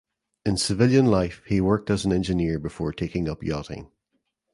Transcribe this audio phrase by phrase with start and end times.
[0.47, 3.91] In civilian life he worked as an engineer before taking up yachting.